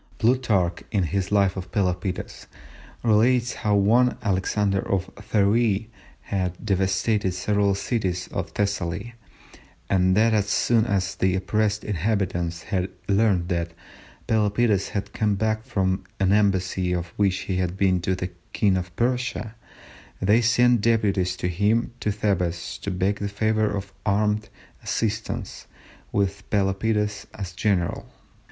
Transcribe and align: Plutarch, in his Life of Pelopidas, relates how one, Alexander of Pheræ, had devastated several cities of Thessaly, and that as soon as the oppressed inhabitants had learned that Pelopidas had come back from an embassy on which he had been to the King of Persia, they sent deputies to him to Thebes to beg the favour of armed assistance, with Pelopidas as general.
Plutarch, 0.17 0.83
in 0.91 1.03
his 1.03 1.31
Life 1.31 1.55
of 1.55 1.71
Pelopidas, 1.71 2.47
relates 3.03 3.53
how 3.53 3.75
one, 3.75 4.17
Alexander 4.23 4.79
of 4.79 5.13
Pheræ, 5.13 5.89
had 6.21 6.57
devastated 6.65 7.35
several 7.35 7.75
cities 7.75 8.27
of 8.31 8.49
Thessaly, 8.49 9.13
and 9.91 10.17
that 10.17 10.33
as 10.33 10.47
soon 10.49 10.87
as 10.87 11.13
the 11.13 11.35
oppressed 11.35 11.83
inhabitants 11.83 12.63
had 12.63 12.89
learned 13.07 13.47
that 13.49 13.73
Pelopidas 14.25 14.89
had 14.89 15.13
come 15.13 15.35
back 15.35 15.63
from 15.65 16.03
an 16.19 16.31
embassy 16.31 16.95
on 16.95 17.03
which 17.15 17.41
he 17.41 17.57
had 17.57 17.77
been 17.77 18.01
to 18.01 18.15
the 18.15 18.31
King 18.53 18.77
of 18.77 18.95
Persia, 18.95 19.53
they 20.19 20.41
sent 20.41 20.81
deputies 20.81 21.35
to 21.37 21.47
him 21.47 21.93
to 21.99 22.11
Thebes 22.11 22.79
to 22.79 22.89
beg 22.89 23.17
the 23.19 23.29
favour 23.29 23.69
of 23.69 23.93
armed 24.03 24.49
assistance, 24.83 25.67
with 26.11 26.49
Pelopidas 26.49 27.27
as 27.35 27.51
general. 27.51 28.07